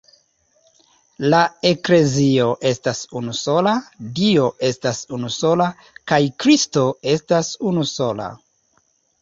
[1.33, 1.41] La
[1.71, 3.73] Eklezio estas unusola,
[4.21, 5.69] Dio estas unusola
[6.13, 8.33] kaj Kristo estas unusola.